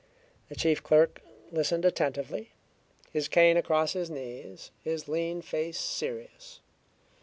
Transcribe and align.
The 0.49 0.55
chief 0.55 0.81
clerk 0.81 1.21
listened 1.51 1.85
attentively, 1.85 2.49
his 3.13 3.27
cane 3.27 3.55
across 3.55 3.93
his 3.93 4.09
knees, 4.09 4.71
his 4.83 5.07
lean 5.07 5.43
face 5.43 5.77
serious. 5.79 6.59